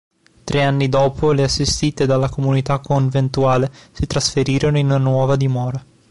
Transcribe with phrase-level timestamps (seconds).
[0.43, 5.79] Tre anni dopo le assistite dalla comunità conventuale si trasferirono in una nuova dimora.